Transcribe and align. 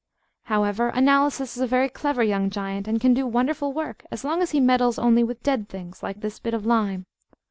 However, 0.45 0.87
Analysis 0.89 1.55
is 1.57 1.61
a 1.61 1.67
very 1.67 1.87
clever 1.87 2.23
young 2.23 2.49
giant, 2.49 2.87
and 2.87 2.99
can 2.99 3.13
do 3.13 3.27
wonderful 3.27 3.71
work 3.71 4.03
as 4.09 4.23
long 4.23 4.41
as 4.41 4.49
he 4.49 4.59
meddles 4.59 4.97
only 4.97 5.23
with 5.23 5.43
dead 5.43 5.69
things, 5.69 6.01
like 6.01 6.21
this 6.21 6.39
bit 6.39 6.55
of 6.55 6.65
lime. 6.65 7.05